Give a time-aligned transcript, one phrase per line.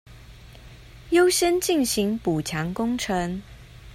[1.11, 3.43] 優先進行補強工程